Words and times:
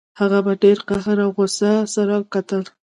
هغه 0.19 0.39
په 0.45 0.53
ډیر 0.61 0.77
قهر 0.87 1.17
او 1.25 1.29
غوسه 1.35 1.71
سره 1.95 2.15
کتل 2.33 2.63